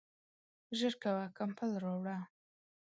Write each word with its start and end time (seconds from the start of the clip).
ژر 0.77 0.93
کوه، 1.03 1.25
کمپل 1.37 1.71
راوړه! 1.83 2.17